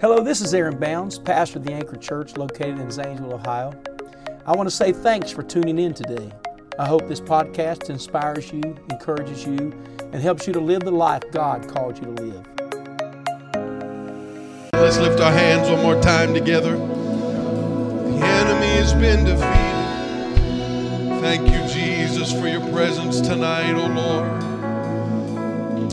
[0.00, 3.74] Hello, this is Aaron Bounds, pastor of the Anchor Church located in Zanesville, Ohio.
[4.46, 6.30] I want to say thanks for tuning in today.
[6.78, 9.76] I hope this podcast inspires you, encourages you,
[10.12, 12.46] and helps you to live the life God called you to live.
[14.74, 16.76] Let's lift our hands one more time together.
[16.76, 19.78] The enemy has been defeated.
[21.20, 24.47] Thank you, Jesus, for your presence tonight, oh Lord.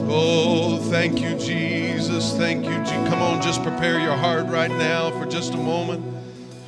[0.08, 2.36] Oh, thank you, Jesus.
[2.38, 3.10] Thank you, Jesus.
[3.10, 6.04] Come on, just prepare your heart right now for just a moment.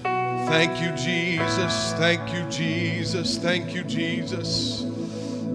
[0.04, 1.94] Thank you, Jesus.
[1.94, 3.38] Thank you, Jesus.
[3.38, 4.84] Thank you, Jesus.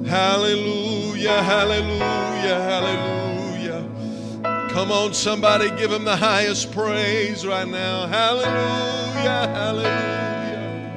[0.07, 4.69] Hallelujah, hallelujah, hallelujah.
[4.71, 8.07] Come on, somebody give him the highest praise right now.
[8.07, 10.93] Hallelujah, hallelujah.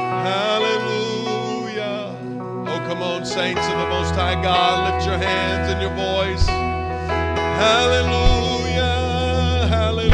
[0.00, 0.93] Hallelujah.
[3.24, 6.46] Saints of the Most High God, lift your hands and your voice.
[7.56, 8.86] Hallelujah,
[9.66, 10.12] hallelujah.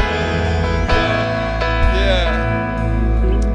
[1.99, 2.31] Yeah.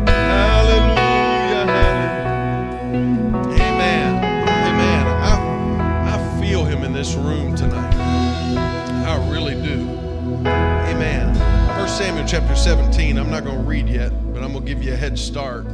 [0.07, 3.55] Hallelujah, hallelujah.
[3.55, 4.23] Amen.
[4.47, 5.07] Amen.
[5.25, 7.95] I, I feel him in this room tonight.
[9.07, 9.89] I really do.
[10.47, 11.35] Amen.
[11.79, 13.17] 1 Samuel chapter 17.
[13.17, 15.65] I'm not going to read yet, but I'm going to give you a head start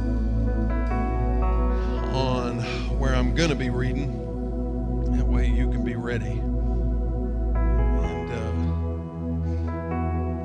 [2.13, 2.59] on
[2.99, 4.19] where I'm going to be reading.
[5.17, 6.39] That way you can be ready.
[8.03, 8.51] And uh,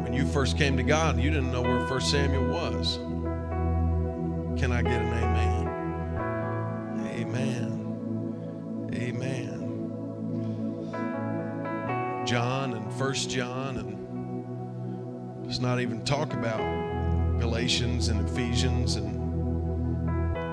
[0.03, 2.97] when you first came to God, you didn't know where 1 Samuel was.
[4.59, 5.69] Can I get an amen?
[7.07, 8.91] Amen.
[8.95, 9.59] Amen.
[12.27, 16.61] John and First John and let's not even talk about
[17.39, 19.19] Galatians and Ephesians and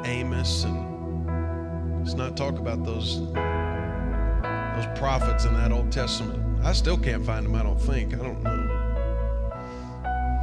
[0.05, 0.94] Amos and
[2.05, 6.39] let's not talk about those those prophets in that Old Testament.
[6.63, 8.13] I still can't find them, I don't think.
[8.13, 8.67] I don't know.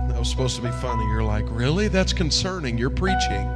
[0.09, 1.05] That was supposed to be funny.
[1.05, 1.87] You're like, really?
[1.87, 2.79] That's concerning.
[2.79, 3.21] You're preaching.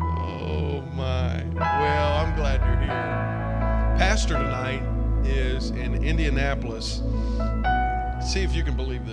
[0.00, 1.42] oh my.
[1.54, 3.98] Well, I'm glad you're here.
[3.98, 4.84] Pastor tonight
[5.26, 7.02] is in Indianapolis.
[8.24, 9.07] See if you can believe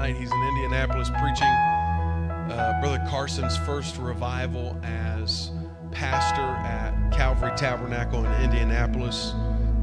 [0.00, 5.50] tonight, he's in Indianapolis preaching uh, Brother Carson's first revival as
[5.90, 9.32] pastor at Calvary Tabernacle in Indianapolis,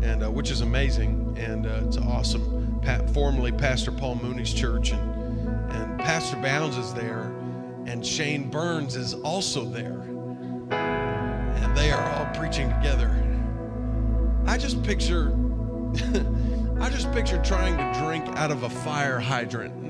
[0.02, 2.82] and uh, which is amazing, and uh, it's awesome.
[2.82, 7.32] Pa- formerly Pastor Paul Mooney's church, and, and Pastor Bounds is there,
[7.86, 10.02] and Shane Burns is also there,
[10.72, 13.14] and they are all preaching together.
[14.48, 15.32] I just picture,
[16.82, 19.88] I just picture trying to drink out of a fire hydrant.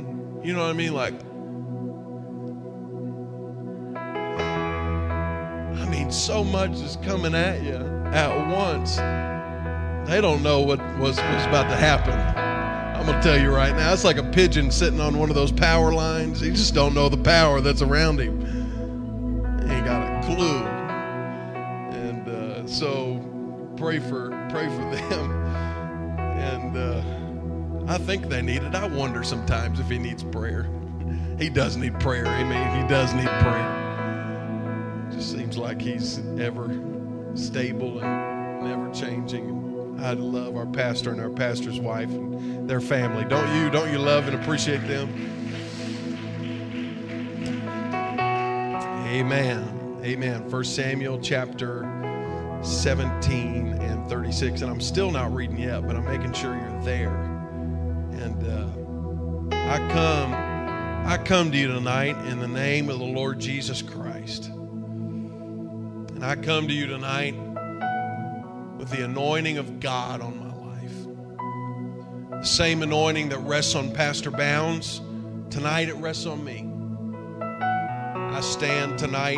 [0.48, 0.94] You know what I mean?
[0.94, 1.14] Like,
[5.78, 8.96] I mean, so much is coming at you at once.
[10.10, 12.14] They don't know what was, was about to happen.
[12.98, 15.52] I'm to tell you right now, it's like a pigeon sitting on one of those
[15.52, 16.40] power lines.
[16.40, 18.40] He just don't know the power that's around him.
[19.68, 20.64] He ain't got a clue.
[21.92, 23.20] And uh, so
[23.76, 25.44] pray for pray for them.
[26.38, 27.17] And uh,
[27.88, 28.76] I think they need it.
[28.76, 30.70] I wonder sometimes if he needs prayer.
[31.40, 32.26] He does need prayer.
[32.26, 32.82] Amen.
[32.82, 35.08] He does need prayer.
[35.12, 36.68] Just seems like he's ever
[37.34, 40.00] stable and never changing.
[40.02, 43.24] I love our pastor and our pastor's wife and their family.
[43.24, 43.70] Don't you?
[43.70, 45.10] Don't you love and appreciate them?
[49.08, 50.02] Amen.
[50.04, 50.50] Amen.
[50.50, 51.82] First Samuel chapter
[52.62, 54.62] 17 and 36.
[54.62, 57.37] And I'm still not reading yet, but I'm making sure you're there.
[58.20, 60.34] And uh, I come,
[61.06, 64.48] I come to you tonight in the name of the Lord Jesus Christ.
[64.48, 67.36] And I come to you tonight
[68.80, 72.42] with the anointing of God on my life.
[72.42, 75.00] The same anointing that rests on Pastor Bounds,
[75.52, 76.68] tonight it rests on me.
[77.40, 79.38] I stand tonight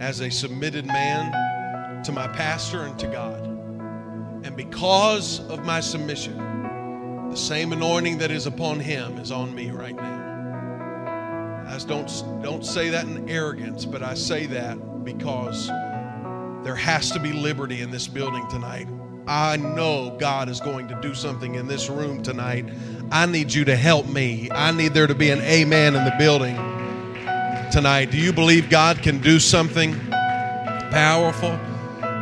[0.00, 3.46] as a submitted man to my pastor and to God.
[4.44, 6.49] And because of my submission,
[7.30, 10.30] the same anointing that is upon him is on me right now.
[11.68, 15.68] I don't, don't say that in arrogance, but I say that because
[16.64, 18.88] there has to be liberty in this building tonight.
[19.28, 22.68] I know God is going to do something in this room tonight.
[23.12, 24.50] I need you to help me.
[24.50, 26.56] I need there to be an amen in the building
[27.70, 28.10] tonight.
[28.10, 29.94] Do you believe God can do something
[30.90, 31.52] powerful?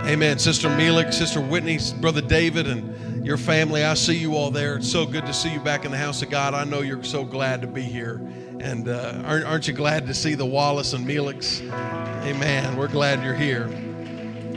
[0.07, 0.39] Amen.
[0.39, 4.77] Sister Melik, Sister Whitney, Brother David, and your family, I see you all there.
[4.77, 6.55] It's so good to see you back in the house of God.
[6.55, 8.21] I know you're so glad to be here.
[8.61, 11.63] And uh, aren't, aren't you glad to see the Wallace and Melix?
[12.25, 12.77] Amen.
[12.77, 13.69] We're glad you're here.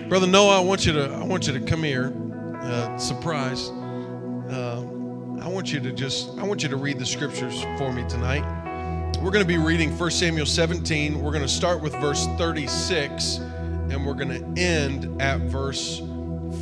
[0.10, 2.14] Brother Noah, I want you to I want you to come here.
[2.60, 3.70] Uh, surprise.
[3.70, 4.82] Uh,
[5.42, 8.44] I want you to just I want you to read the scriptures for me tonight.
[9.22, 11.22] We're going to be reading 1 Samuel 17.
[11.22, 16.00] We're going to start with verse 36 and we're going to end at verse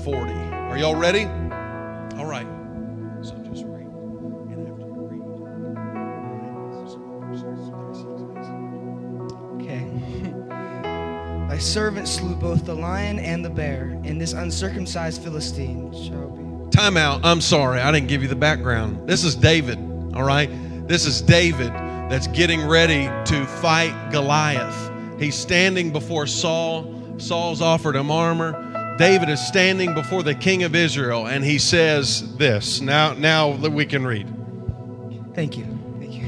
[0.03, 0.33] 40.
[0.33, 1.27] Are y'all ready?
[2.19, 2.45] All right.
[3.21, 3.87] So just read.
[4.51, 5.23] And after you read,
[9.61, 9.85] Okay.
[11.49, 16.69] Thy servant slew both the lion and the bear, and this uncircumcised Philistine shall be.
[16.71, 17.23] Time out.
[17.23, 17.79] I'm sorry.
[17.79, 19.07] I didn't give you the background.
[19.07, 19.77] This is David,
[20.13, 20.49] all right?
[20.87, 21.71] This is David
[22.09, 24.91] that's getting ready to fight Goliath.
[25.19, 27.15] He's standing before Saul.
[27.17, 28.65] Saul's offered him armor.
[28.99, 32.81] David is standing before the king of Israel and he says this.
[32.81, 34.27] Now now that we can read.
[35.33, 35.65] Thank you.
[35.97, 36.27] Thank you.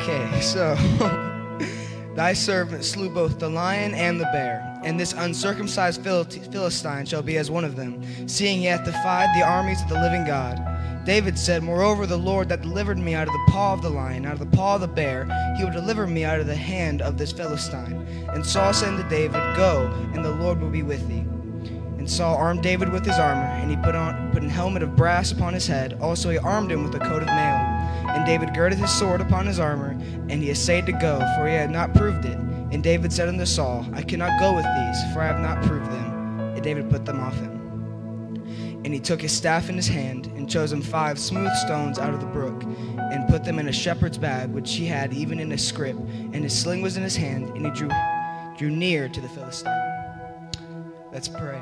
[0.00, 0.74] Okay, so
[2.14, 7.36] thy servant slew both the lion and the bear, and this uncircumcised Philistine shall be
[7.36, 10.58] as one of them, seeing he hath defied the armies of the living God.
[11.04, 14.24] David said, Moreover, the Lord that delivered me out of the paw of the lion,
[14.24, 15.26] out of the paw of the bear,
[15.58, 18.06] he will deliver me out of the hand of this Philistine.
[18.32, 21.26] And Saul said unto David, Go, and the Lord will be with thee.
[22.04, 24.94] And Saul armed David with his armor, and he put on put an helmet of
[24.94, 25.96] brass upon his head.
[26.02, 27.56] Also he armed him with a coat of mail.
[28.10, 29.92] And David girded his sword upon his armor,
[30.28, 32.36] and he essayed to go, for he had not proved it.
[32.36, 35.90] And David said unto Saul, I cannot go with these, for I have not proved
[35.90, 36.40] them.
[36.40, 38.82] And David put them off him.
[38.84, 42.12] And he took his staff in his hand, and chose him five smooth stones out
[42.12, 45.52] of the brook, and put them in a shepherd's bag which he had even in
[45.52, 47.88] a scrip, and his sling was in his hand, and he drew
[48.58, 49.72] drew near to the Philistine.
[51.14, 51.60] Let's pray.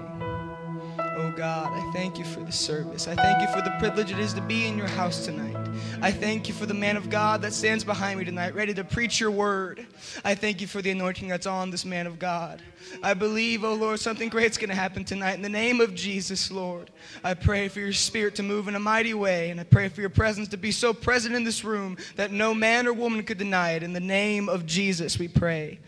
[1.36, 3.08] God, I thank you for the service.
[3.08, 5.56] I thank you for the privilege it is to be in your house tonight.
[6.02, 8.84] I thank you for the man of God that stands behind me tonight, ready to
[8.84, 9.86] preach your word.
[10.24, 12.62] I thank you for the anointing that's on this man of God.
[13.02, 15.34] I believe, oh Lord, something great's going to happen tonight.
[15.34, 16.90] In the name of Jesus, Lord,
[17.24, 20.00] I pray for your spirit to move in a mighty way, and I pray for
[20.00, 23.38] your presence to be so present in this room that no man or woman could
[23.38, 23.82] deny it.
[23.82, 25.78] In the name of Jesus, we pray.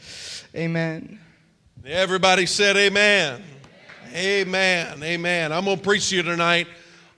[0.54, 1.20] Amen.
[1.84, 3.42] Everybody said amen.
[4.14, 5.02] Amen.
[5.02, 5.50] Amen.
[5.52, 6.68] I'm going to preach to you tonight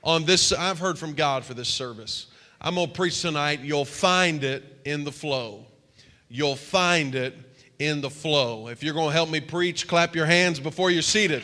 [0.03, 0.51] on this.
[0.51, 2.29] I've heard from God for this service.
[2.59, 3.61] I'm going to preach tonight.
[3.61, 5.67] You'll find it in the flow.
[6.31, 7.35] You'll find it
[7.79, 8.69] in the flow.
[8.69, 11.43] If you're going to help me preach, clap your hands before you're seated.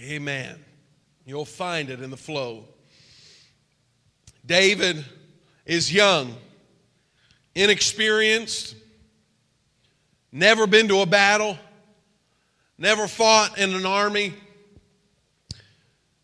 [0.00, 0.64] Amen.
[1.26, 2.64] You'll find it in the flow.
[4.46, 5.04] David
[5.66, 6.36] is young,
[7.56, 8.76] inexperienced,
[10.32, 11.58] never been to a battle,
[12.78, 14.34] never fought in an army,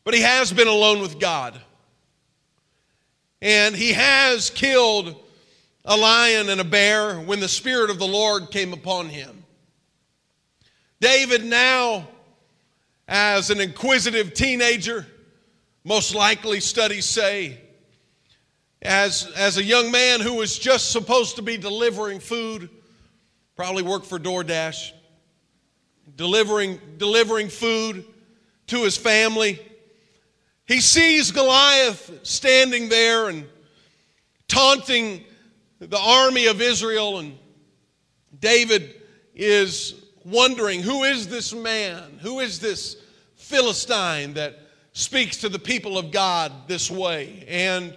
[0.04, 1.60] but he has been alone with God.
[3.42, 5.14] And he has killed
[5.84, 9.44] a lion and a bear when the Spirit of the Lord came upon him.
[11.00, 12.08] David, now,
[13.06, 15.06] as an inquisitive teenager,
[15.84, 17.60] most likely studies say,
[18.82, 22.68] as, as a young man who was just supposed to be delivering food,
[23.56, 24.92] probably worked for DoorDash,
[26.14, 28.04] delivering, delivering food
[28.66, 29.58] to his family.
[30.66, 33.46] He sees Goliath standing there and
[34.46, 35.24] taunting
[35.78, 37.38] the army of Israel, and
[38.38, 39.00] David
[39.34, 39.94] is
[40.24, 42.18] wondering who is this man?
[42.20, 42.96] Who is this
[43.36, 44.58] Philistine that
[44.92, 47.44] speaks to the people of God this way?
[47.48, 47.96] And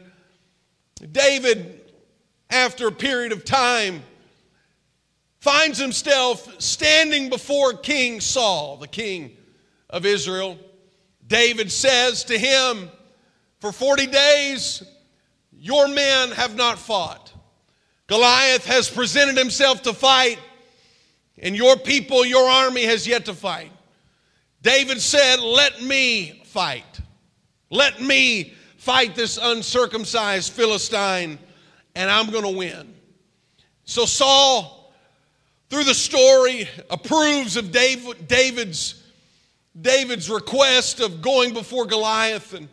[1.12, 1.82] David,
[2.50, 4.04] after a period of time,
[5.40, 9.36] finds himself standing before King Saul, the king
[9.90, 10.58] of Israel.
[11.28, 12.90] David says to him,
[13.60, 14.84] For 40 days,
[15.52, 17.34] your men have not fought.
[18.08, 20.40] Goliath has presented himself to fight,
[21.38, 23.72] and your people, your army has yet to fight.
[24.62, 27.00] David said, Let me fight.
[27.70, 31.38] Let me fight this uncircumcised Philistine,
[31.96, 32.96] and I'm going to win.
[33.84, 34.79] So Saul,
[35.70, 39.04] through the story, approves of David, David's,
[39.80, 42.54] David's request of going before Goliath.
[42.54, 42.68] And,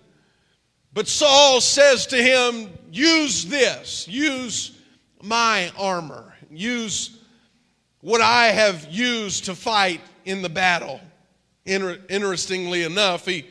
[0.92, 4.78] but Saul says to him, Use this, use
[5.22, 7.18] my armor, use
[8.00, 11.00] what I have used to fight in the battle.
[11.66, 13.44] Inter- interestingly enough, he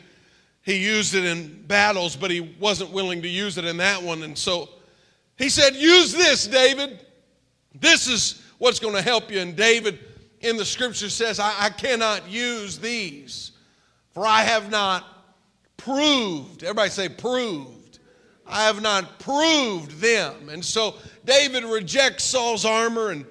[0.66, 4.24] he used it in battles, but he wasn't willing to use it in that one.
[4.24, 4.70] And so
[5.38, 7.06] he said, Use this, David.
[7.76, 9.40] This is what's going to help you.
[9.40, 10.00] And David
[10.42, 13.52] in the scripture says, I, I cannot use these,
[14.14, 15.06] for I have not
[15.78, 16.64] proved.
[16.64, 18.00] Everybody say, proved.
[18.48, 20.50] I have not proved them.
[20.50, 20.96] And so
[21.26, 23.26] David rejects Saul's armor and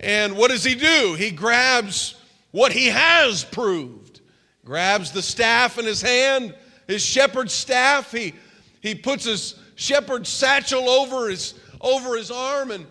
[0.00, 1.16] and what does he do?
[1.18, 2.14] He grabs
[2.52, 4.20] what he has proved.
[4.64, 6.54] Grabs the staff in his hand,
[6.86, 8.12] his shepherd's staff.
[8.12, 8.34] He
[8.80, 12.86] he puts his shepherd's satchel over his over his arm and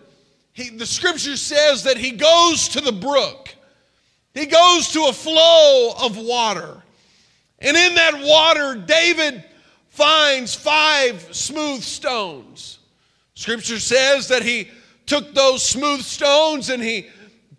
[0.58, 3.54] he, the scripture says that he goes to the brook.
[4.34, 6.82] He goes to a flow of water.
[7.60, 9.44] And in that water, David
[9.88, 12.80] finds five smooth stones.
[13.34, 14.68] Scripture says that he
[15.06, 17.06] took those smooth stones and he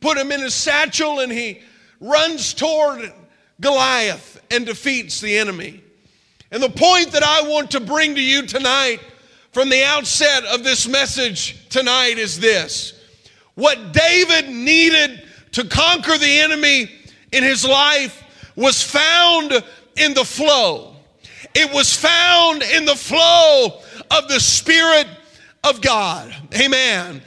[0.02, 1.62] put them in his satchel and he
[2.02, 3.14] runs toward
[3.62, 5.82] Goliath and defeats the enemy.
[6.52, 9.00] And the point that I want to bring to you tonight
[9.52, 12.94] from the outset of this message tonight is this.
[13.56, 16.90] What David needed to conquer the enemy
[17.32, 18.24] in his life
[18.56, 19.64] was found
[19.96, 20.96] in the flow.
[21.56, 25.08] It was found in the flow of the Spirit
[25.64, 26.36] of God.
[26.54, 27.22] Amen.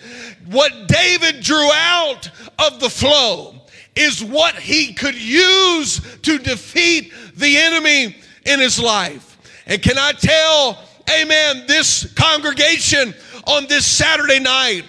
[0.47, 3.55] What David drew out of the flow
[3.95, 9.63] is what he could use to defeat the enemy in his life.
[9.67, 10.79] And can I tell,
[11.11, 13.15] amen, this congregation
[13.47, 14.85] on this Saturday night,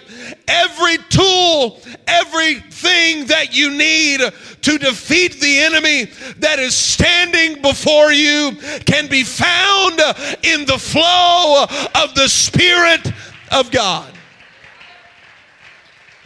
[0.46, 4.20] every tool, everything that you need
[4.62, 6.04] to defeat the enemy
[6.38, 8.52] that is standing before you
[8.86, 10.00] can be found
[10.44, 13.12] in the flow of the Spirit
[13.50, 14.13] of God.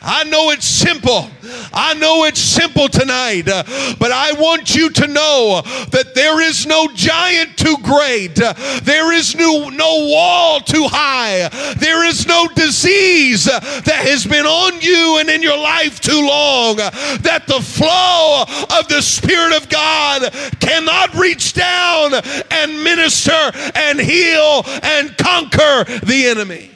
[0.01, 1.29] I know it's simple.
[1.73, 3.65] I know it's simple tonight, uh,
[3.99, 8.41] but I want you to know that there is no giant too great.
[8.41, 11.49] Uh, there is no, no wall too high.
[11.79, 16.27] There is no disease uh, that has been on you and in your life too
[16.27, 16.77] long.
[16.77, 18.45] that the flow
[18.79, 22.13] of the Spirit of God cannot reach down
[22.51, 26.71] and minister and heal and conquer the enemy.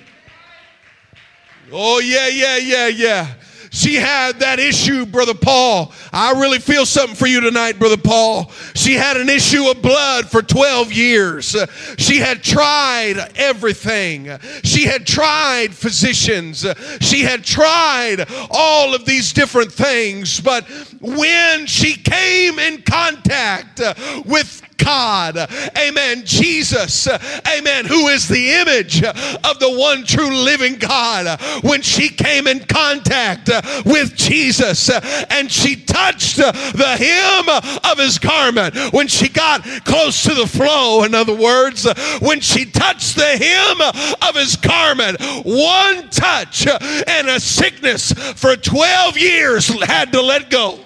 [1.73, 3.35] Oh, yeah, yeah, yeah, yeah.
[3.71, 5.95] She had that issue, Brother Paul.
[6.13, 8.53] I really feel something for you tonight, Brother Paul.
[8.75, 11.57] She had an issue of blood for 12 years.
[11.97, 14.29] She had tried everything.
[14.63, 16.67] She had tried physicians.
[17.01, 20.39] She had tried all of these different things.
[20.39, 20.69] But
[21.01, 23.81] when she came in contact
[24.27, 25.37] with God.
[25.79, 26.23] Amen.
[26.25, 31.41] Jesus, amen, who is the image of the one true living God.
[31.63, 33.51] When she came in contact
[33.85, 34.91] with Jesus
[35.31, 37.49] and she touched the hem
[37.91, 41.87] of his garment, when she got close to the flow, in other words,
[42.21, 43.81] when she touched the hem
[44.29, 50.79] of his garment, one touch and a sickness for 12 years had to let go.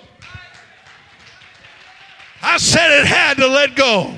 [2.48, 4.14] I said it had to let go.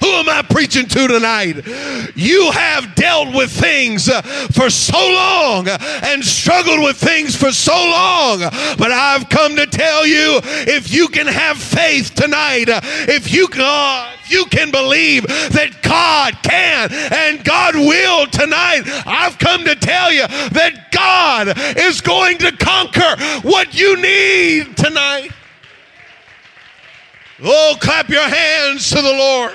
[0.00, 1.64] Who am I preaching to tonight?
[2.16, 7.52] You have dealt with things uh, for so long uh, and struggled with things for
[7.52, 8.40] so long.
[8.76, 13.48] But I've come to tell you if you can have faith tonight, uh, if you
[13.48, 14.12] can.
[14.26, 20.10] If you can believe that God can and God will tonight, I've come to tell
[20.12, 25.30] you that God is going to conquer what you need tonight.
[27.42, 29.54] Oh, clap your hands to the Lord.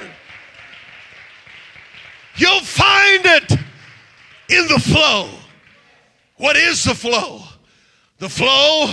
[2.35, 3.51] You'll find it
[4.49, 5.29] in the flow.
[6.37, 7.41] What is the flow?
[8.19, 8.91] The flow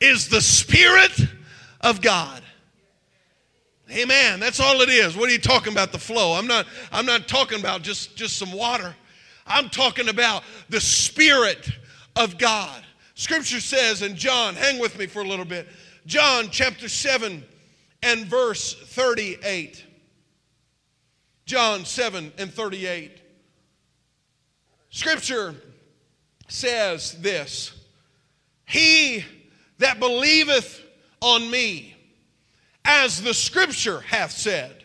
[0.00, 1.12] is the Spirit
[1.80, 2.42] of God.
[3.90, 4.38] Amen.
[4.38, 5.16] That's all it is.
[5.16, 5.90] What are you talking about?
[5.90, 6.34] The flow.
[6.34, 8.94] I'm not, I'm not talking about just, just some water.
[9.46, 11.68] I'm talking about the Spirit
[12.14, 12.84] of God.
[13.14, 15.66] Scripture says in John, hang with me for a little bit.
[16.06, 17.44] John chapter 7
[18.02, 19.84] and verse 38.
[21.46, 23.20] John 7 and 38.
[24.90, 25.54] Scripture
[26.48, 27.72] says this
[28.66, 29.24] He
[29.78, 30.82] that believeth
[31.20, 31.96] on me,
[32.84, 34.84] as the scripture hath said.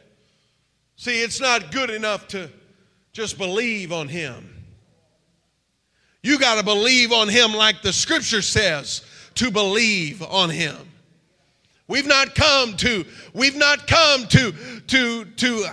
[0.98, 2.50] See, it's not good enough to
[3.12, 4.52] just believe on him.
[6.24, 9.06] You got to believe on him like the scripture says
[9.36, 10.76] to believe on him.
[11.88, 14.51] We've not come to, we've not come to,
[14.88, 15.70] to, to,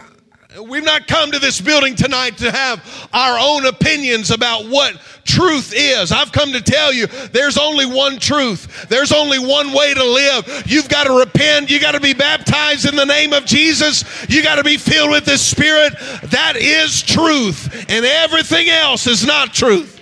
[0.69, 5.73] we've not come to this building tonight to have our own opinions about what truth
[5.75, 6.13] is.
[6.13, 8.89] I've come to tell you there's only one truth.
[8.91, 10.65] There's only one way to live.
[10.67, 11.71] You've got to repent.
[11.71, 14.05] You got to be baptized in the name of Jesus.
[14.29, 15.95] You got to be filled with the Spirit.
[16.25, 17.87] That is truth.
[17.89, 20.02] And everything else is not truth.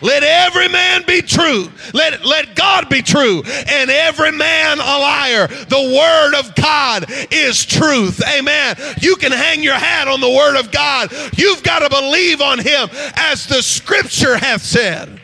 [0.00, 1.70] Let every man be true.
[1.94, 3.42] Let, let God be true.
[3.68, 5.46] And every man a liar.
[5.46, 8.22] The word of God is truth.
[8.36, 8.76] Amen.
[9.00, 11.12] You can hang your hat on the word of God.
[11.36, 15.20] You've got to believe on him as the scripture hath said.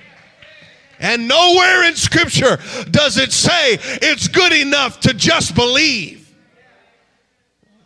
[0.99, 2.59] And nowhere in scripture
[2.91, 6.33] does it say it's good enough to just believe.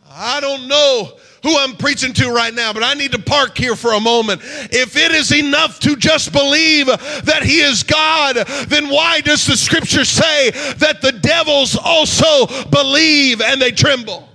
[0.09, 1.13] I don't know
[1.47, 4.41] who I'm preaching to right now, but I need to park here for a moment.
[4.45, 8.35] If it is enough to just believe that He is God,
[8.67, 14.29] then why does the scripture say that the devils also believe and they tremble?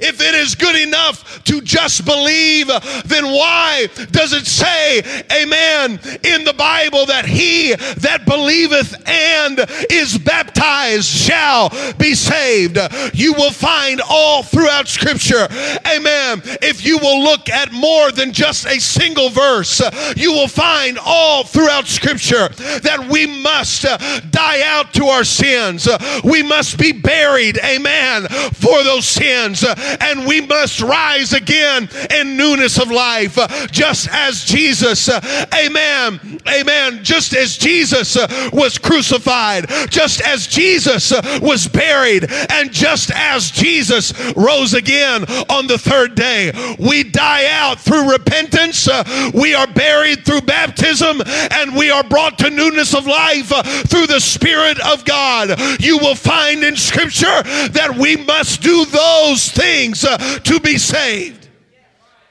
[0.00, 2.68] If it is good enough to just believe,
[3.04, 10.16] then why does it say, amen, in the Bible that he that believeth and is
[10.16, 12.78] baptized shall be saved?
[13.12, 15.46] You will find all throughout Scripture,
[15.86, 16.42] amen.
[16.62, 19.82] If you will look at more than just a single verse,
[20.16, 23.98] you will find all throughout Scripture that we must uh,
[24.30, 25.88] die out to our sins.
[26.24, 29.64] We must be buried, amen, for those sins
[30.00, 35.20] and we must rise again in newness of life, uh, just as Jesus, uh,
[35.54, 43.10] amen, amen, just as Jesus uh, was crucified, just as Jesus was buried, and just
[43.12, 46.52] as Jesus rose again on the third day.
[46.78, 48.88] We die out through repentance,
[49.34, 53.48] we are buried through baptism, and we are brought to newness of life
[53.88, 55.58] through the Spirit of God.
[55.80, 61.48] You will find in Scripture that we must do those things Uh, to be saved.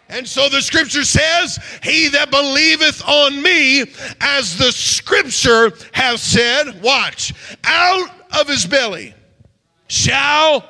[0.08, 3.86] And so the scripture says, He that believeth on me,
[4.22, 9.15] as the scripture hath said, watch, out of his belly
[9.88, 10.63] shall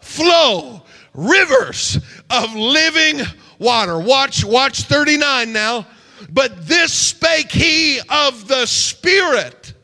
[0.00, 0.82] flow
[1.12, 1.98] rivers
[2.30, 3.20] of living
[3.58, 3.98] water.
[3.98, 5.86] Watch, watch 39 now.
[6.30, 9.74] But this spake he of the Spirit,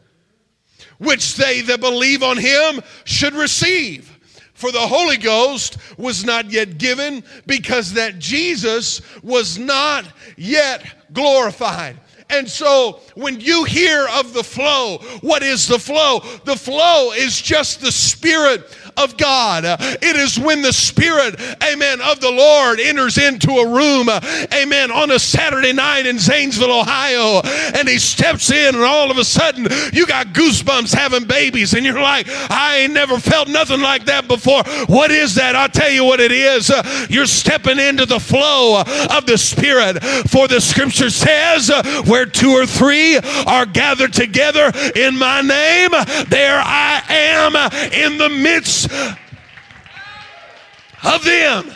[0.98, 4.17] which they that believe on him should receive.
[4.58, 10.04] For the Holy Ghost was not yet given because that Jesus was not
[10.36, 11.96] yet glorified.
[12.28, 16.24] And so when you hear of the flow, what is the flow?
[16.44, 19.65] The flow is just the Spirit of God.
[19.65, 24.08] It is when the Spirit, amen, of the Lord enters into a room,
[24.52, 27.41] amen, on a Saturday night in Zanesville, Ohio,
[27.75, 31.84] and he steps in, and all of a sudden you got goosebumps having babies, and
[31.84, 34.63] you're like, I ain't never felt nothing like that before.
[34.87, 35.56] What is that?
[35.56, 36.71] I'll tell you what it is.
[37.08, 40.02] You're stepping into the flow of the Spirit.
[40.28, 41.71] For the scripture says,
[42.06, 45.91] where two or three are gathered together in my name,
[46.28, 47.56] there I am
[47.93, 48.87] in the midst
[51.04, 51.72] of them.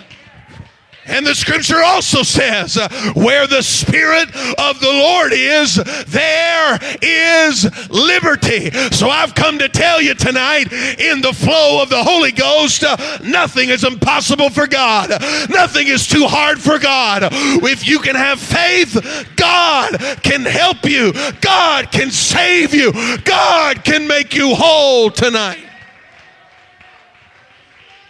[1.05, 5.75] And the scripture also says, uh, where the Spirit of the Lord is,
[6.07, 8.71] there is liberty.
[8.91, 12.97] So I've come to tell you tonight, in the flow of the Holy Ghost, uh,
[13.25, 15.11] nothing is impossible for God.
[15.51, 17.25] Nothing is too hard for God.
[17.33, 18.95] If you can have faith,
[19.35, 21.13] God can help you.
[21.41, 22.93] God can save you.
[23.25, 25.72] God can make you whole tonight.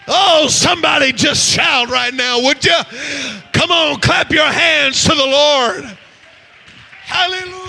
[0.08, 2.76] Oh, somebody just shout right now, would you?
[3.52, 5.98] Come on, clap your hands to the Lord.
[7.04, 7.62] Hallelujah.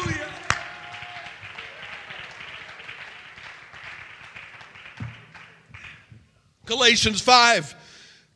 [6.65, 7.75] Galatians 5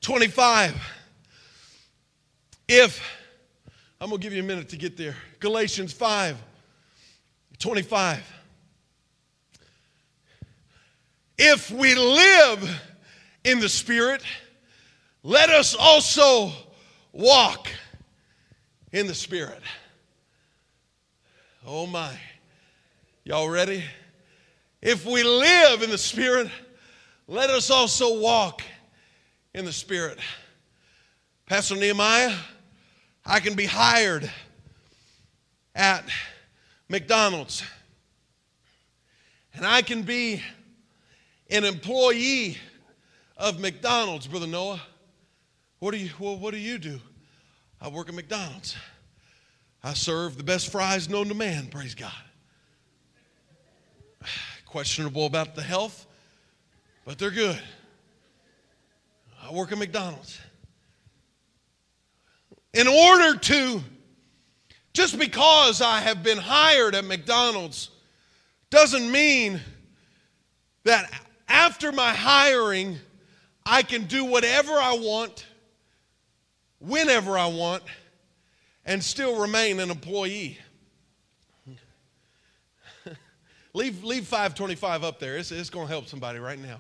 [0.02, 0.76] 25.
[2.68, 3.02] If,
[4.00, 5.16] I'm going to give you a minute to get there.
[5.40, 6.38] Galatians 5
[7.58, 8.34] 25.
[11.38, 12.82] If we live
[13.48, 14.22] in the Spirit,
[15.24, 16.52] let us also
[17.14, 17.70] walk
[18.92, 19.62] in the Spirit.
[21.66, 22.20] Oh my.
[23.24, 23.86] Y'all ready?
[24.82, 26.50] If we live in the Spirit,
[27.26, 28.64] let us also walk
[29.54, 30.20] in the Spirit.
[31.46, 32.36] Pastor Nehemiah,
[33.26, 34.30] I can be hired
[35.74, 36.04] at
[36.90, 37.64] McDonald's
[39.54, 40.42] and I can be
[41.50, 42.58] an employee
[43.38, 44.82] of McDonald's, Brother Noah.
[45.80, 47.00] What do you, well, what do, you do?
[47.80, 48.76] I work at McDonald's.
[49.84, 52.12] I serve the best fries known to man, praise God.
[54.66, 56.08] Questionable about the health,
[57.06, 57.62] but they're good.
[59.42, 60.40] I work at McDonald's.
[62.74, 63.82] In order to,
[64.94, 67.92] just because I have been hired at McDonald's,
[68.70, 69.62] doesn't mean
[70.84, 71.10] that
[71.48, 73.00] after my hiring,
[73.70, 75.46] I can do whatever I want,
[76.80, 77.84] whenever I want,
[78.86, 80.58] and still remain an employee.
[83.74, 85.38] Leave, leave 525 up there.
[85.38, 86.80] It's, it's going to help somebody right now.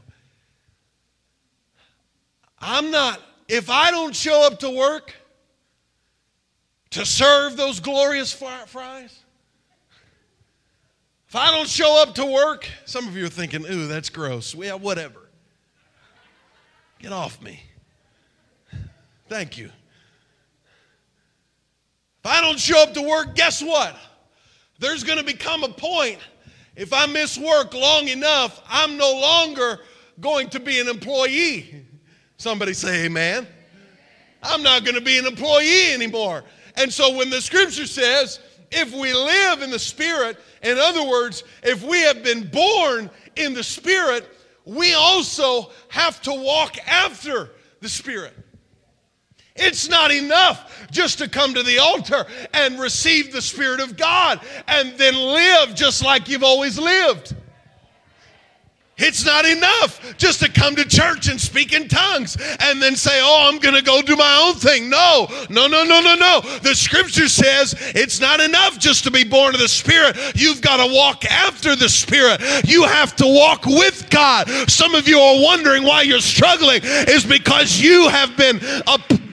[2.59, 5.13] I'm not, if I don't show up to work
[6.91, 9.19] to serve those glorious fries,
[11.27, 14.55] if I don't show up to work, some of you are thinking, ooh, that's gross.
[14.55, 15.26] Yeah, whatever.
[16.99, 17.61] Get off me.
[19.29, 19.65] Thank you.
[19.65, 19.71] If
[22.25, 23.95] I don't show up to work, guess what?
[24.79, 26.19] There's going to become a point.
[26.75, 29.79] If I miss work long enough, I'm no longer
[30.19, 31.85] going to be an employee.
[32.37, 33.47] Somebody say amen.
[34.43, 36.43] I'm not going to be an employee anymore.
[36.75, 38.39] And so when the scripture says,
[38.71, 43.53] if we live in the Spirit, in other words, if we have been born in
[43.53, 44.29] the Spirit,
[44.67, 48.33] we also have to walk after the Spirit.
[49.55, 54.39] It's not enough just to come to the altar and receive the Spirit of God
[54.67, 57.35] and then live just like you've always lived.
[58.99, 63.19] It's not enough just to come to church and speak in tongues and then say,
[63.21, 64.89] Oh, I'm going to go do my own thing.
[64.89, 66.41] No, no, no, no, no, no.
[66.63, 70.17] The scripture says it's not enough just to be born of the Spirit.
[70.33, 72.41] You've got to walk after the Spirit.
[72.65, 74.49] You have to walk with God.
[74.67, 78.59] Some of you are wondering why you're struggling, is because you have been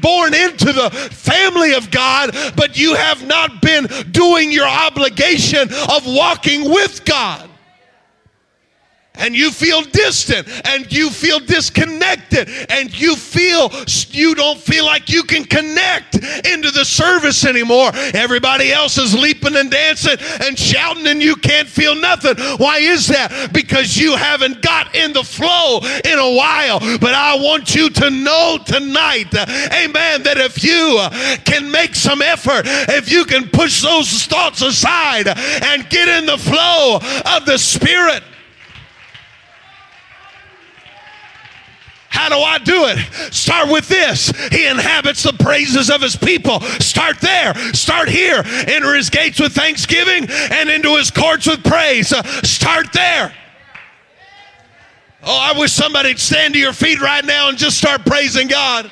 [0.00, 6.04] born into the family of God, but you have not been doing your obligation of
[6.04, 7.48] walking with God
[9.16, 13.70] and you feel distant and you feel disconnected and you feel
[14.10, 17.90] you don't feel like you can connect into the service anymore.
[17.94, 22.36] Everybody else is leaping and dancing and shouting and you can't feel nothing.
[22.56, 23.50] Why is that?
[23.52, 26.80] Because you haven't got in the flow in a while.
[26.98, 30.98] But I want you to know tonight, amen, that if you
[31.44, 36.38] can make some effort, if you can push those thoughts aside and get in the
[36.38, 36.98] flow
[37.36, 38.22] of the Spirit,
[42.14, 43.34] How do I do it?
[43.34, 44.30] Start with this.
[44.52, 46.60] He inhabits the praises of his people.
[46.78, 47.52] Start there.
[47.74, 48.40] Start here.
[48.44, 52.12] Enter his gates with thanksgiving and into his courts with praise.
[52.12, 53.34] Uh, start there.
[55.24, 58.88] Oh, I wish somebody'd stand to your feet right now and just start praising God.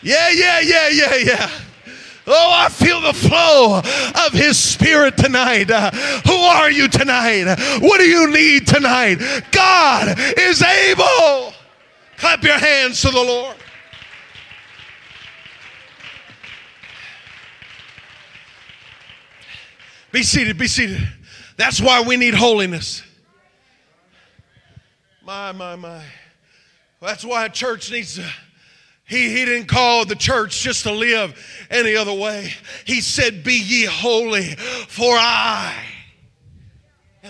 [0.00, 1.50] Yeah, yeah, yeah, yeah, yeah.
[2.26, 3.78] Oh, I feel the flow
[4.26, 5.70] of His Spirit tonight.
[5.70, 5.90] Uh,
[6.26, 7.44] who are you tonight?
[7.80, 9.16] What do you need tonight?
[9.50, 11.52] God is able.
[12.16, 13.56] Clap your hands to the Lord.
[20.12, 21.06] Be seated, be seated.
[21.56, 23.02] That's why we need holiness.
[25.24, 26.02] My, my, my.
[27.00, 28.24] That's why a church needs to
[29.06, 31.38] he, he didn't call the church just to live
[31.70, 32.52] any other way.
[32.84, 35.93] He said, Be ye holy, for I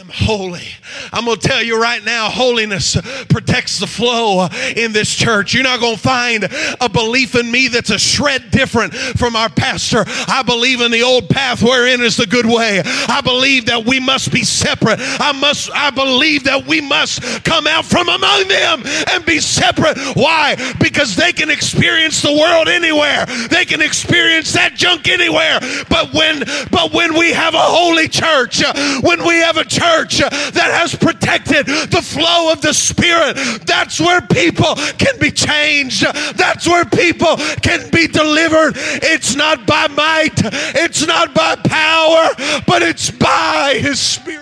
[0.01, 0.67] am holy.
[1.13, 2.97] I'm going to tell you right now, holiness
[3.29, 5.55] protects the flow in this church.
[5.55, 6.49] You're not going to find
[6.81, 10.03] a belief in me that's a shred different from our pastor.
[10.27, 12.83] I believe in the old path wherein is the good way.
[12.85, 14.99] I believe that we must be separate.
[15.01, 19.97] I must I believe that we must come out from among them and be separate.
[20.17, 20.57] Why?
[20.81, 23.27] Because they can experience the world anywhere.
[23.49, 25.61] They can experience that junk anywhere.
[25.89, 26.41] But when
[26.73, 28.61] but when we have a holy church,
[29.03, 33.35] when we have a church church that has protected the flow of the Spirit.
[33.67, 36.05] That's where people can be changed.
[36.37, 38.75] That's where people can be delivered.
[38.77, 40.41] It's not by might,
[40.75, 42.31] it's not by power,
[42.67, 44.41] but it's by His Spirit.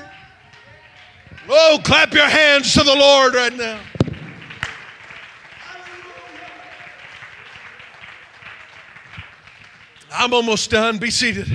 [1.49, 3.81] Oh, clap your hands to the Lord right now.
[10.15, 10.99] I'm almost done.
[10.99, 11.49] Be seated.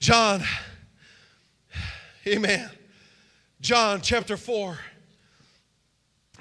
[0.00, 0.42] John.
[2.26, 2.71] Amen.
[3.62, 4.76] John chapter 4,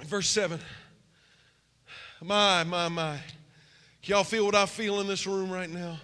[0.05, 0.59] verse 7.
[2.19, 3.19] My, my, my.
[4.01, 5.99] Can y'all feel what I feel in this room right now?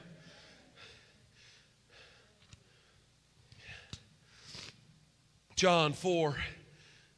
[5.56, 6.36] John 4,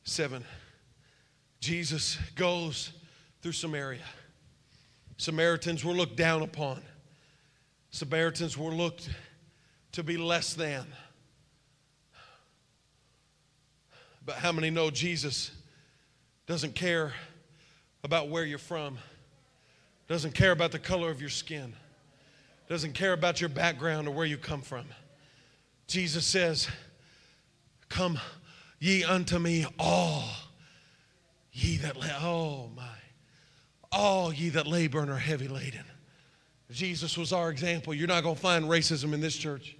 [0.06, 0.46] 7.
[1.60, 2.94] Jesus goes
[3.42, 4.00] through Samaria.
[5.18, 6.82] Samaritans were looked down upon.
[7.92, 9.10] Samaritans were looked
[9.92, 10.86] to be less than.
[14.30, 15.50] But how many know Jesus
[16.46, 17.14] doesn't care
[18.04, 19.00] about where you're from,
[20.08, 21.74] doesn't care about the color of your skin,
[22.68, 24.86] doesn't care about your background or where you come from?
[25.88, 26.68] Jesus says,
[27.90, 28.20] Come
[28.78, 30.30] ye unto me all
[31.52, 32.84] ye that la- oh my
[33.92, 35.86] all ye that labor and are heavy laden
[36.70, 37.96] Jesus was our example.
[37.96, 39.76] You're not going to find racism in this church.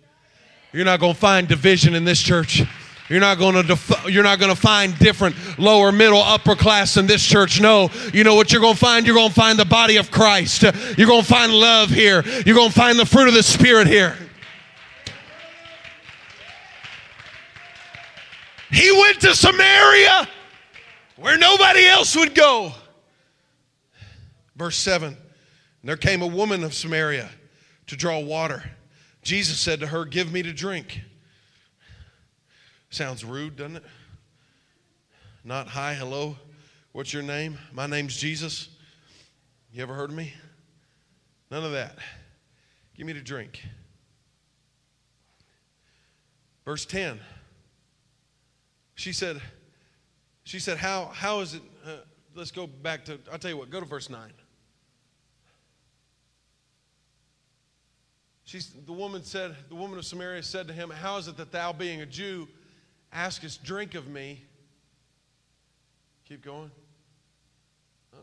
[0.74, 2.64] You're not going to find division in this church.
[3.10, 6.96] You're not going to def- you're not going to find different lower, middle, upper class
[6.96, 7.60] in this church.
[7.60, 9.06] No, you know what you're going to find?
[9.06, 10.62] You're going to find the body of Christ.
[10.62, 12.24] You're going to find love here.
[12.46, 14.16] You're going to find the fruit of the spirit here.
[18.72, 20.28] He went to Samaria
[21.16, 22.74] where nobody else would go.
[24.56, 25.18] Verse 7
[25.84, 27.30] There came a woman of Samaria
[27.88, 28.72] to draw water.
[29.24, 31.02] Jesus said to her, Give me to drink.
[32.90, 33.84] Sounds rude, doesn't it?
[35.44, 36.36] Not hi, hello.
[36.92, 37.58] What's your name?
[37.72, 38.70] My name's Jesus.
[39.72, 40.34] You ever heard of me?
[41.52, 41.98] None of that.
[42.98, 43.64] Give me to drink.
[46.66, 47.20] Verse 10.
[48.96, 49.40] She said,
[50.44, 51.62] she said, how, how is it?
[51.86, 51.92] Uh,
[52.36, 54.34] let's go back to, I'll tell you what, go to verse 9.
[58.44, 61.52] She's, the woman said, the woman of Samaria said to him, How is it that
[61.52, 62.48] thou, being a Jew,
[63.12, 64.44] askest drink of me?
[66.28, 66.72] Keep going.
[68.14, 68.18] Uh,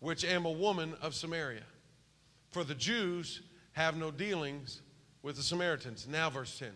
[0.00, 1.64] which am a woman of Samaria.
[2.50, 4.82] For the Jews have no dealings
[5.22, 6.06] with the Samaritans.
[6.08, 6.70] Now, verse 10.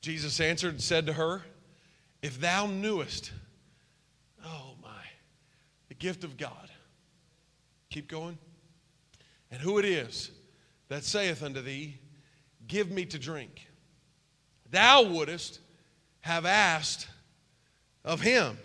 [0.00, 1.42] Jesus answered and said to her,
[2.22, 3.32] If thou knewest,
[4.44, 4.88] oh my,
[5.88, 6.70] the gift of God.
[7.90, 8.38] Keep going.
[9.50, 10.30] And who it is
[10.88, 11.98] that saith unto thee,
[12.66, 13.67] Give me to drink.
[14.70, 15.60] Thou wouldest
[16.20, 17.08] have asked
[18.04, 18.58] of him,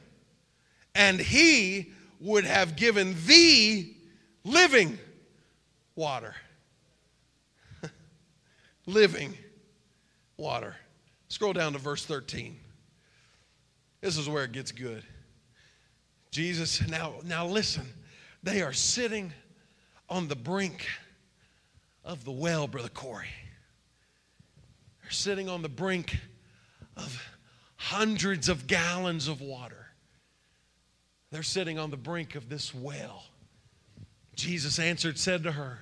[0.96, 3.98] and he would have given thee
[4.44, 4.98] living
[5.96, 6.36] water.
[8.86, 9.34] living
[10.38, 10.76] water.
[11.28, 12.58] Scroll down to verse 13.
[14.02, 15.04] This is where it gets good.
[16.32, 17.86] Jesus, now, now listen,
[18.42, 19.32] they are sitting
[20.10, 20.86] on the brink
[22.04, 23.30] of the well, Brother Corey.
[25.04, 26.18] They're sitting on the brink
[26.98, 27.22] of
[27.76, 29.88] hundreds of gallons of water.
[31.32, 33.26] They're sitting on the brink of this well.
[34.36, 35.80] Jesus answered, said to her,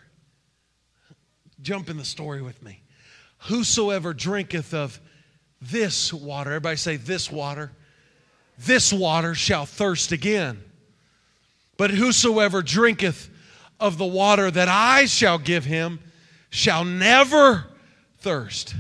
[1.62, 2.82] Jump in the story with me.
[3.46, 5.00] Whosoever drinketh of
[5.62, 7.72] this water, everybody say, this water,
[8.58, 10.64] this water shall thirst again.
[11.78, 13.30] But whosoever drinketh
[13.80, 16.00] of the water that I shall give him
[16.50, 17.66] shall never
[18.20, 18.76] thirst.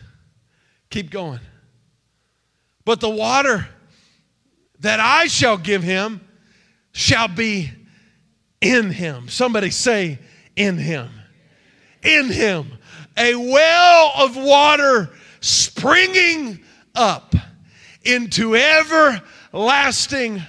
[0.91, 1.39] Keep going.
[2.85, 3.67] But the water
[4.79, 6.21] that I shall give him
[6.91, 7.71] shall be
[8.59, 9.29] in him.
[9.29, 10.19] Somebody say,
[10.55, 11.09] in him.
[12.03, 12.73] In him.
[13.17, 16.59] A well of water springing
[16.93, 17.35] up
[18.03, 20.41] into everlasting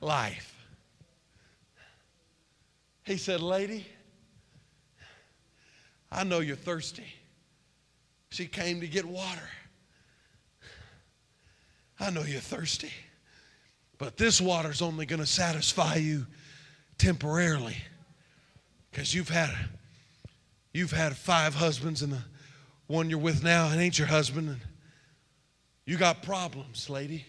[0.00, 0.56] life.
[3.04, 3.86] He said, Lady,
[6.10, 7.06] I know you're thirsty.
[8.30, 9.48] She came to get water.
[12.00, 12.92] I know you're thirsty,
[13.98, 16.26] but this water's only going to satisfy you
[16.98, 17.76] temporarily
[18.90, 19.50] because you've had
[20.72, 22.22] you've had five husbands and the
[22.86, 24.60] one you're with now it ain't your husband and
[25.90, 27.26] you got problems, lady.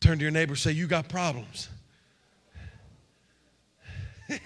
[0.00, 1.68] Turn to your neighbor say, You got problems.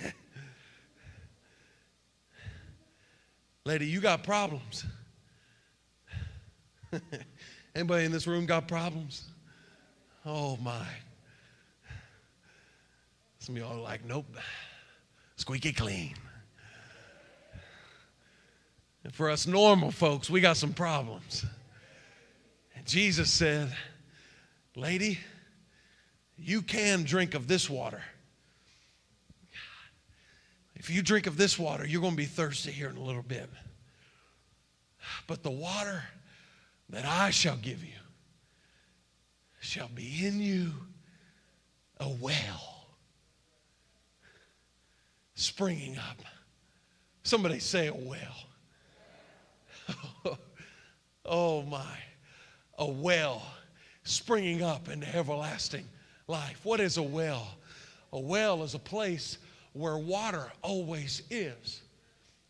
[3.64, 4.84] lady, you got problems.
[7.74, 9.24] Anybody in this room got problems?
[10.24, 10.86] Oh my.
[13.40, 14.26] Some of y'all are like, nope,
[15.36, 16.14] squeaky clean.
[19.02, 21.44] And for us normal folks, we got some problems.
[22.86, 23.70] Jesus said,
[24.76, 25.18] Lady,
[26.38, 28.02] you can drink of this water.
[30.74, 33.22] If you drink of this water, you're going to be thirsty here in a little
[33.22, 33.48] bit.
[35.26, 36.02] But the water
[36.90, 37.90] that I shall give you
[39.60, 40.72] shall be in you
[41.98, 42.86] a well
[45.34, 46.22] springing up.
[47.22, 48.46] Somebody say a well.
[51.24, 51.98] oh my
[52.78, 53.42] a well
[54.02, 55.86] springing up into everlasting
[56.28, 56.60] life.
[56.62, 57.56] What is a well?
[58.12, 59.38] A well is a place
[59.72, 61.82] where water always is.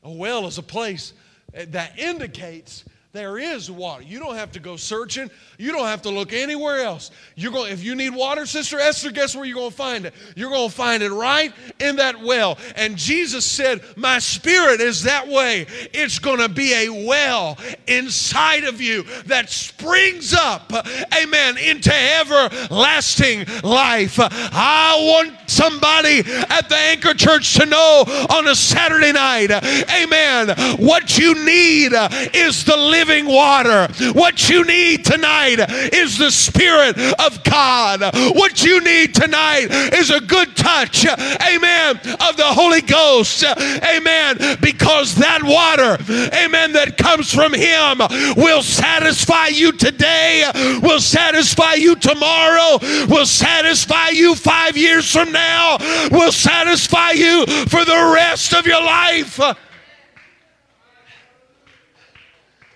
[0.03, 1.15] A well is a place
[1.53, 4.03] that indicates There is water.
[4.03, 5.31] You don't have to go searching.
[5.57, 7.13] You don't have to look anywhere else.
[7.37, 10.15] You're going if you need water, Sister Esther, guess where you're going to find it?
[10.35, 12.59] You're going to find it right in that well.
[12.75, 15.67] And Jesus said, "My spirit is that way.
[15.93, 20.73] It's going to be a well inside of you that springs up,
[21.17, 28.57] amen, into everlasting life." I want somebody at the Anchor Church to know on a
[28.57, 30.49] Saturday night, amen,
[30.79, 31.93] what you need
[32.35, 33.87] is the living living water.
[34.13, 35.57] What you need tonight
[35.93, 38.01] is the Spirit of God.
[38.35, 45.17] What you need tonight is a good touch, amen, of the Holy Ghost, amen, because
[45.17, 45.99] that water,
[46.35, 47.99] amen, that comes from Him
[48.43, 50.51] will satisfy you today,
[50.83, 55.77] will satisfy you tomorrow, will satisfy you five years from now,
[56.11, 59.39] will satisfy you for the rest of your life.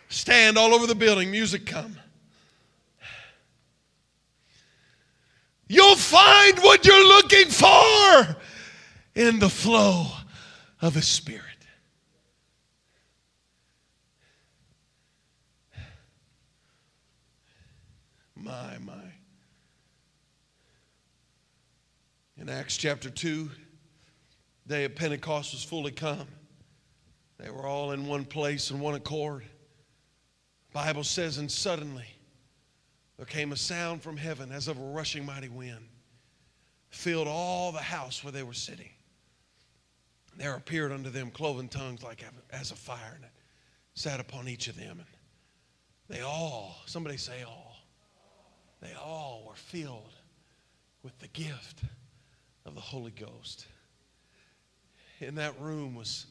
[0.09, 1.31] Stand all over the building.
[1.31, 1.97] Music come.
[5.69, 8.37] You'll find what you're looking for
[9.15, 10.07] in the flow
[10.81, 11.45] of His Spirit.
[18.35, 18.95] My, my.
[22.39, 23.51] In Acts chapter 2,
[24.67, 26.29] day of Pentecost was fully come.
[27.39, 29.45] They were all in one place in one accord.
[30.73, 32.07] Bible says, and suddenly
[33.17, 35.89] there came a sound from heaven as of a rushing mighty wind,
[36.91, 38.91] filled all the house where they were sitting.
[40.37, 43.31] There appeared unto them cloven tongues like as a fire, and it
[43.95, 45.01] sat upon each of them.
[45.01, 45.09] And
[46.09, 47.77] they all, somebody say all,
[48.81, 50.13] they all were filled
[51.03, 51.83] with the gift
[52.65, 53.67] of the Holy Ghost.
[55.21, 56.27] In that room was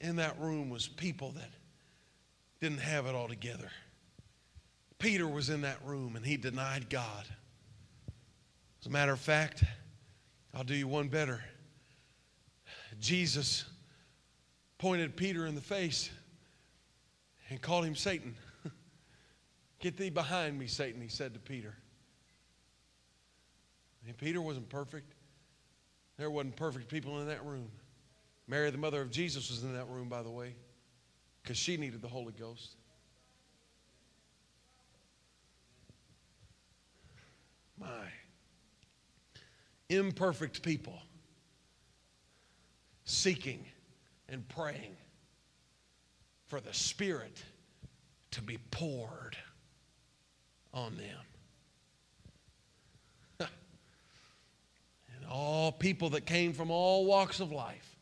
[0.00, 1.50] in that room was people that
[2.60, 3.70] didn't have it all together.
[4.98, 7.26] Peter was in that room and he denied God.
[8.80, 9.62] As a matter of fact,
[10.54, 11.42] I'll do you one better.
[12.98, 13.64] Jesus
[14.78, 16.10] pointed Peter in the face
[17.50, 18.34] and called him Satan.
[19.80, 21.74] Get thee behind me, Satan, he said to Peter.
[24.06, 25.12] And Peter wasn't perfect.
[26.16, 27.68] There wasn't perfect people in that room.
[28.48, 30.54] Mary, the mother of Jesus, was in that room, by the way
[31.46, 32.74] because she needed the Holy Ghost.
[37.78, 37.86] My
[39.88, 40.98] imperfect people
[43.04, 43.64] seeking
[44.28, 44.96] and praying
[46.48, 47.40] for the Spirit
[48.32, 49.36] to be poured
[50.74, 51.20] on them.
[53.38, 57.96] and all people that came from all walks of life,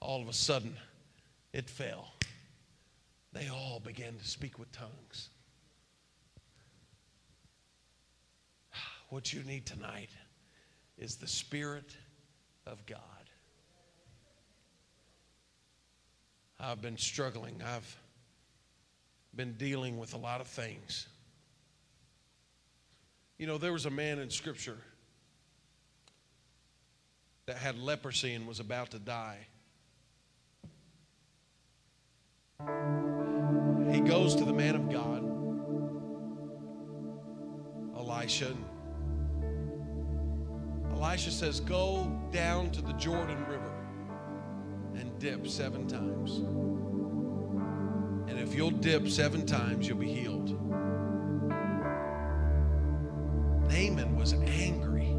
[0.00, 0.74] all of a sudden,
[1.52, 2.13] it fell
[3.34, 5.28] they all began to speak with tongues.
[9.10, 10.10] What you need tonight
[10.96, 11.94] is the Spirit
[12.66, 12.98] of God.
[16.58, 17.60] I've been struggling.
[17.62, 17.96] I've
[19.36, 21.08] been dealing with a lot of things.
[23.38, 24.78] You know, there was a man in Scripture
[27.46, 29.46] that had leprosy and was about to die.
[33.94, 35.22] He goes to the man of God,
[37.96, 38.52] Elisha.
[40.90, 43.72] Elisha says, Go down to the Jordan River
[44.96, 46.38] and dip seven times.
[48.28, 50.50] And if you'll dip seven times, you'll be healed.
[53.70, 55.14] Naaman was angry.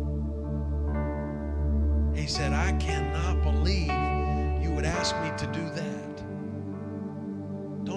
[2.20, 3.88] He said, I cannot believe
[4.62, 6.05] you would ask me to do that.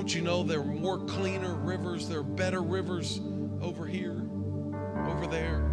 [0.09, 3.21] Don't you know there are more cleaner rivers, there are better rivers
[3.61, 4.17] over here,
[5.07, 5.67] over there?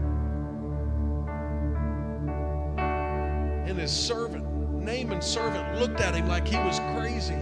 [3.65, 4.43] And his servant,
[4.83, 7.37] Naaman's servant, looked at him like he was crazy.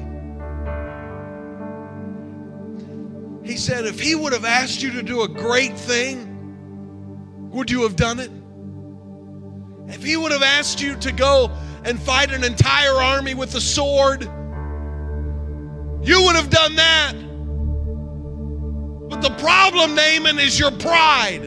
[3.43, 7.81] He said, If he would have asked you to do a great thing, would you
[7.81, 8.29] have done it?
[9.91, 11.49] If he would have asked you to go
[11.85, 14.29] and fight an entire army with a sword,
[16.03, 17.13] you would have done that.
[19.09, 21.43] But the problem, Naaman, is your pride.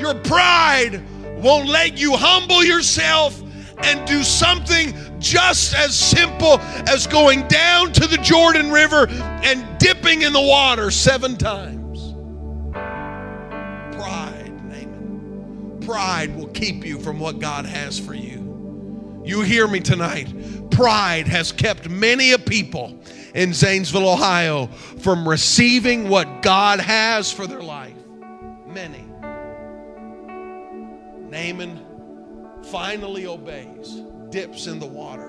[0.00, 1.02] Your pride
[1.42, 3.42] won't let you humble yourself
[3.84, 6.58] and do something just as simple
[6.88, 12.14] as going down to the Jordan River and dipping in the water seven times.
[13.96, 15.80] Pride, Naaman.
[15.84, 18.51] Pride will keep you from what God has for you.
[19.24, 20.70] You hear me tonight.
[20.70, 22.98] Pride has kept many a people
[23.34, 27.94] in Zanesville, Ohio from receiving what God has for their life.
[28.66, 29.04] Many.
[31.30, 31.80] Naaman
[32.64, 35.28] finally obeys, dips in the water.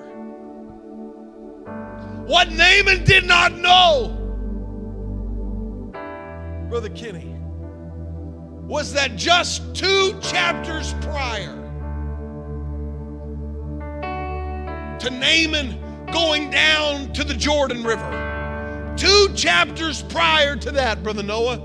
[2.26, 4.08] What Naaman did not know,
[6.68, 7.36] Brother Kenny,
[8.66, 11.63] was that just two chapters prior
[15.00, 21.60] to Naaman going down to the Jordan River, two chapters prior to that, Brother Noah,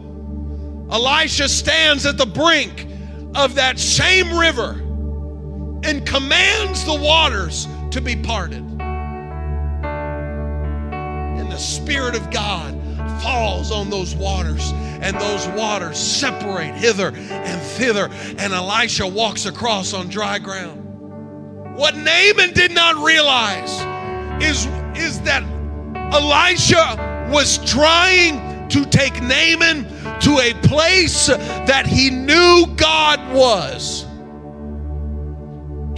[0.92, 2.88] Elisha stands at the brink
[3.36, 4.72] of that same river
[5.84, 8.64] and commands the waters to be parted.
[11.38, 12.76] And the Spirit of God
[13.22, 14.72] falls on those waters,
[15.02, 20.79] and those waters separate hither and thither, and Elisha walks across on dry ground.
[21.80, 23.72] What Naaman did not realize
[24.44, 24.66] is,
[25.02, 25.44] is that
[26.12, 29.86] Elisha was trying to take Naaman
[30.20, 34.09] to a place that he knew God was.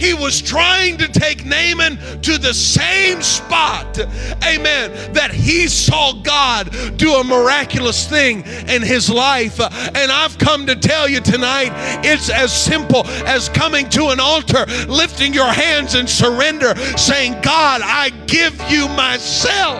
[0.02, 4.00] He was trying to take Naaman to the same spot,
[4.44, 9.60] amen, that he saw God do a miraculous thing in his life.
[9.60, 11.70] And I've come to tell you tonight
[12.04, 17.80] it's as simple as coming to an altar, lifting your hands in surrender, saying, God,
[17.84, 19.78] I give you myself.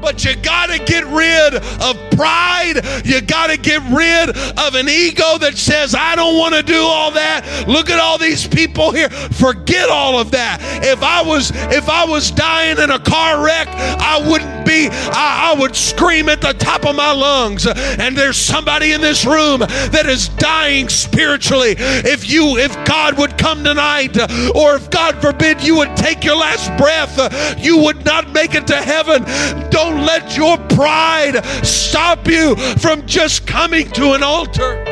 [0.00, 3.04] But you got to get rid of pride.
[3.04, 6.80] You got to get rid of an ego that says, I don't want to do
[6.80, 7.66] all that.
[7.68, 9.10] Look at all these people here.
[9.10, 10.58] Forget all of that.
[10.82, 15.52] If I was if I was dying in a car wreck, I wouldn't be, I,
[15.52, 17.66] I would scream at the top of my lungs.
[17.66, 21.74] And there's somebody in this room that is dying spiritually.
[21.78, 24.16] If you, if God would come tonight,
[24.54, 28.66] or if God forbid you would take your last breath, you would not make it
[28.68, 29.22] to heaven.
[29.70, 34.84] Don't don't let your pride stop you from just coming to an altar.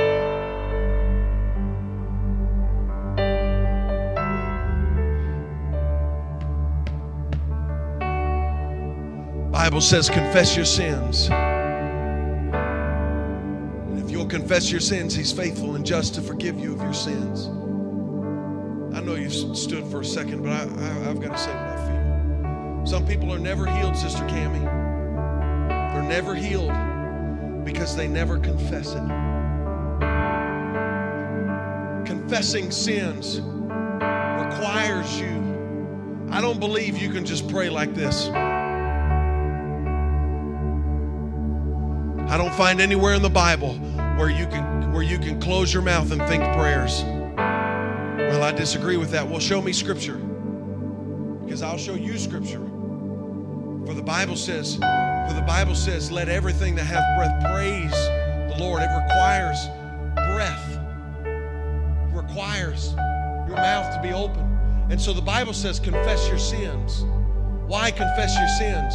[9.53, 11.29] Bible says confess your sins.
[13.89, 16.95] And if you'll confess your sins, he's faithful and just to forgive you of your
[16.95, 17.47] sins.
[18.97, 20.67] I know you stood for a second, but I,
[21.05, 22.87] have got to say what I feel.
[22.87, 24.65] Some people are never healed, Sister Cami.
[25.93, 26.73] They're never healed
[27.65, 29.03] because they never confess it.
[32.07, 36.29] Confessing sins requires you.
[36.31, 38.29] I don't believe you can just pray like this.
[42.29, 43.75] I don't find anywhere in the Bible
[44.17, 47.03] where you can where you can close your mouth and think prayers.
[47.03, 49.27] Well, I disagree with that.
[49.29, 50.17] Well, show me scripture.
[51.45, 52.61] Because I'll show you scripture.
[53.87, 54.79] For the Bible says
[55.35, 58.83] the Bible says, Let everything that hath breath praise the Lord.
[58.83, 59.69] It requires
[60.15, 60.79] breath,
[61.25, 62.93] it requires
[63.47, 64.47] your mouth to be open.
[64.91, 67.05] And so the Bible says, Confess your sins.
[67.67, 68.95] Why confess your sins?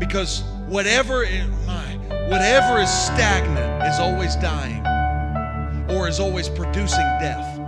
[0.00, 1.96] Because whatever is, my,
[2.28, 4.84] whatever is stagnant is always dying
[5.88, 7.60] or is always producing death.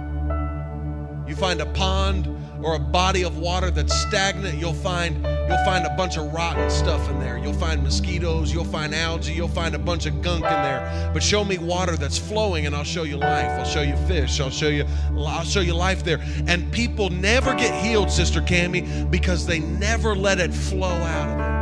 [1.28, 2.26] You find a pond
[2.62, 6.68] or a body of water that's stagnant, you'll find you'll find a bunch of rotten
[6.70, 7.38] stuff in there.
[7.38, 11.10] You'll find mosquitoes, you'll find algae, you'll find a bunch of gunk in there.
[11.12, 13.50] But show me water that's flowing and I'll show you life.
[13.50, 14.40] I'll show you fish.
[14.40, 14.86] I'll show you
[15.16, 16.20] I'll show you life there.
[16.46, 21.38] And people never get healed, Sister Cami, because they never let it flow out of
[21.38, 21.56] them.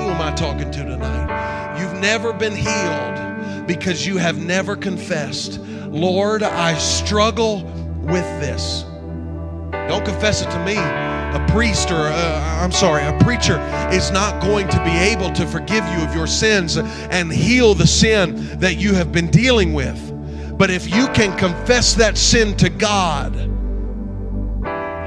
[0.00, 1.78] Who am I talking to tonight?
[1.80, 5.60] You've never been healed because you have never confessed
[5.98, 7.64] Lord, I struggle
[8.02, 8.84] with this.
[9.72, 10.76] Don't confess it to me.
[10.76, 13.58] A priest or, I'm sorry, a preacher
[13.90, 17.86] is not going to be able to forgive you of your sins and heal the
[17.86, 20.14] sin that you have been dealing with.
[20.56, 23.34] But if you can confess that sin to God,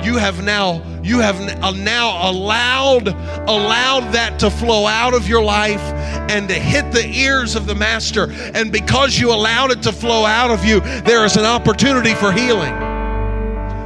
[0.04, 5.44] you have now you have uh, now allowed allowed that to flow out of your
[5.44, 5.82] life
[6.30, 10.26] and to hit the ears of the master and because you allowed it to flow
[10.26, 12.92] out of you there is an opportunity for healing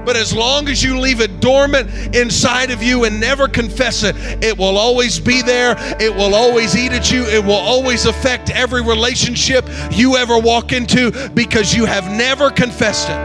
[0.05, 4.15] but as long as you leave it dormant inside of you and never confess it,
[4.43, 5.75] it will always be there.
[5.99, 7.23] It will always eat at you.
[7.23, 13.09] It will always affect every relationship you ever walk into because you have never confessed
[13.09, 13.17] it.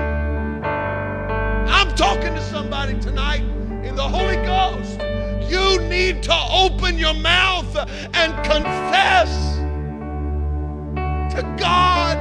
[1.68, 3.42] I'm talking to somebody tonight
[3.84, 5.00] in the Holy Ghost.
[5.50, 7.76] You need to open your mouth
[8.14, 9.56] and confess
[11.34, 12.16] to God.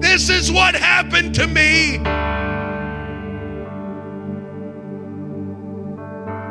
[0.00, 1.98] This is what happened to me.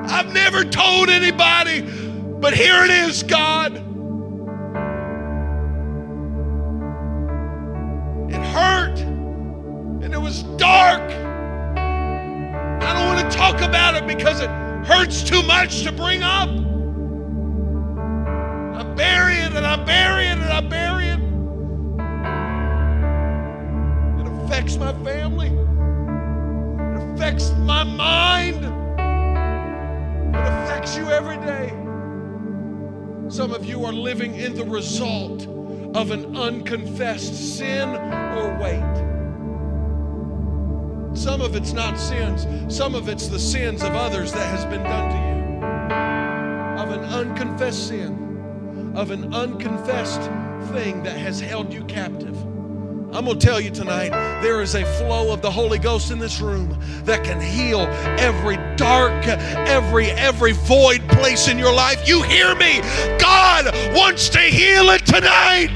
[0.07, 1.81] I've never told anybody,
[2.39, 3.94] but here it is, God.
[10.05, 11.01] And it was dark.
[11.01, 14.49] I don't want to talk about it because it
[14.85, 16.47] hurts too much to bring up.
[18.77, 21.19] I bury it and I bury it and I bury it.
[24.21, 25.47] It affects my family.
[25.47, 28.63] It affects my mind.
[30.35, 31.69] It affects you every day.
[33.27, 35.47] Some of you are living in the result
[35.95, 39.04] of an unconfessed sin or weight.
[41.15, 42.45] Some of it's not sins,
[42.75, 46.83] some of it's the sins of others that has been done to you.
[46.83, 50.21] Of an unconfessed sin, of an unconfessed
[50.73, 52.35] thing that has held you captive.
[53.15, 54.09] I'm going to tell you tonight
[54.41, 57.79] there is a flow of the Holy Ghost in this room that can heal
[58.19, 62.05] every dark, every every void place in your life.
[62.05, 62.81] You hear me?
[63.19, 65.71] God wants to heal it tonight.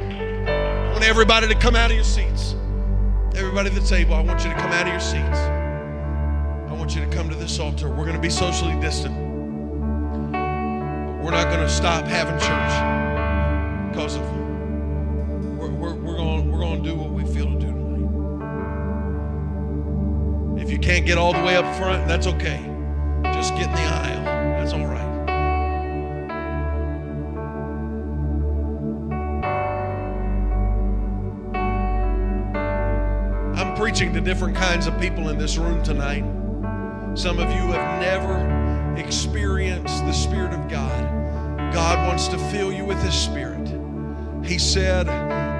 [0.00, 2.51] I want everybody to come out of your seats.
[3.52, 5.20] Everybody at the table, I want you to come out of your seats.
[5.20, 7.90] I want you to come to this altar.
[7.90, 9.14] We're going to be socially distant.
[11.22, 14.22] We're not going to stop having church because of
[15.58, 18.08] we're, we're, we're going we're going to do what we feel to do tonight.
[20.62, 22.64] If you can't get all the way up front, that's okay.
[23.34, 24.31] Just get in the aisle.
[33.82, 36.22] Preaching to different kinds of people in this room tonight.
[37.18, 41.72] Some of you have never experienced the Spirit of God.
[41.74, 43.66] God wants to fill you with His Spirit.
[44.44, 45.08] He said,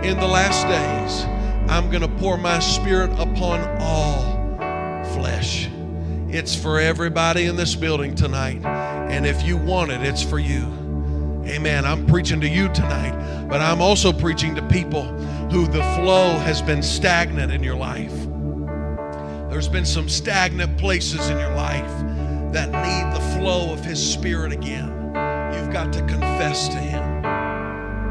[0.05, 1.25] In the last days,
[1.69, 4.23] I'm going to pour my Spirit upon all
[5.15, 5.69] flesh.
[6.29, 8.65] It's for everybody in this building tonight.
[8.65, 10.63] And if you want it, it's for you.
[11.45, 11.85] Amen.
[11.85, 15.07] I'm preaching to you tonight, but I'm also preaching to people
[15.53, 18.15] who the flow has been stagnant in your life.
[19.51, 21.93] There's been some stagnant places in your life
[22.55, 24.89] that need the flow of His Spirit again.
[25.53, 27.05] You've got to confess to Him.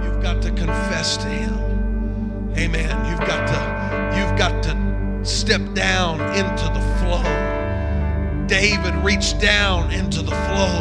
[0.03, 2.53] You've got to confess to Him.
[2.59, 3.09] Amen.
[3.09, 8.45] You've got to, you've got to step down into the flow.
[8.45, 10.77] David reached down into the flow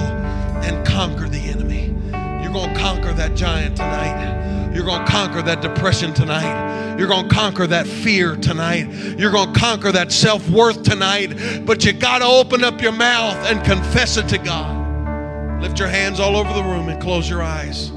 [0.63, 1.95] and conquered the enemy.
[2.43, 4.60] You're going to conquer that giant tonight.
[4.73, 6.97] You're going to conquer that depression tonight.
[6.97, 8.89] You're going to conquer that fear tonight.
[9.19, 11.65] You're going to conquer that self worth tonight.
[11.67, 15.63] But you got to open up your mouth and confess it to God.
[15.63, 17.91] Lift your hands all over the room and close your eyes.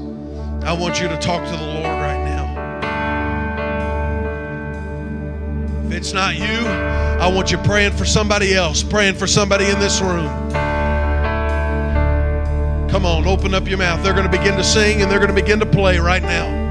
[0.64, 2.44] I want you to talk to the Lord right now.
[5.86, 9.78] If it's not you, I want you praying for somebody else, praying for somebody in
[9.78, 10.28] this room.
[12.90, 14.02] Come on, open up your mouth.
[14.02, 16.63] They're going to begin to sing and they're going to begin to play right now.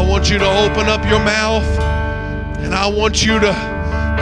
[0.00, 1.62] I want you to open up your mouth
[2.60, 3.52] and I want you to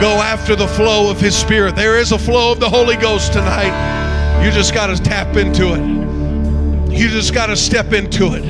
[0.01, 1.73] go after the flow of His Spirit.
[1.77, 4.43] There is a flow of the Holy Ghost tonight.
[4.43, 6.91] You just got to tap into it.
[6.91, 8.43] You just got to step into it.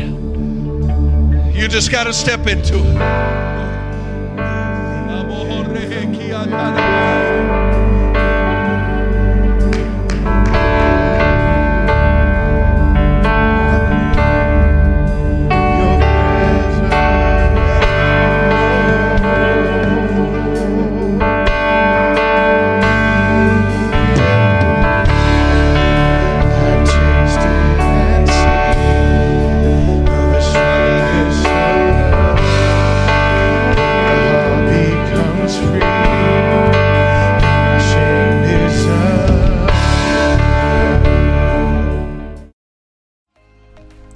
[1.55, 3.49] You just got to step into it.